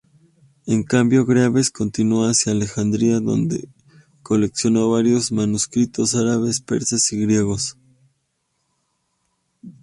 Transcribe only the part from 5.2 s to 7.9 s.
manuscritos árabes, persas y griegos.